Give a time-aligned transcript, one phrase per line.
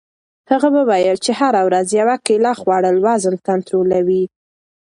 [0.51, 4.23] هغه وویل چې هره ورځ یوه کیله خوړل وزن کنټرولوي.